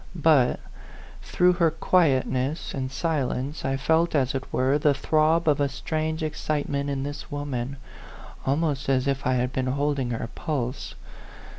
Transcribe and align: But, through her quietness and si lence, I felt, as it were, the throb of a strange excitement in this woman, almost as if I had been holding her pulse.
But, 0.15 0.59
through 1.21 1.53
her 1.61 1.69
quietness 1.69 2.73
and 2.73 2.91
si 2.91 3.07
lence, 3.21 3.63
I 3.63 3.77
felt, 3.77 4.15
as 4.15 4.33
it 4.33 4.51
were, 4.51 4.79
the 4.79 4.95
throb 4.95 5.47
of 5.47 5.59
a 5.61 5.69
strange 5.69 6.23
excitement 6.23 6.89
in 6.89 7.03
this 7.03 7.29
woman, 7.29 7.77
almost 8.43 8.89
as 8.89 9.07
if 9.07 9.27
I 9.27 9.35
had 9.35 9.53
been 9.53 9.67
holding 9.67 10.09
her 10.09 10.27
pulse. 10.33 10.95